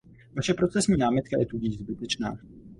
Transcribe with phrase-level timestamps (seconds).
[0.35, 2.37] Vaše procesní námitka je tudíž zbytečná.